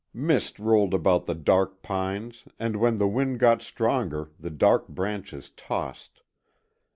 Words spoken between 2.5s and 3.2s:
and when the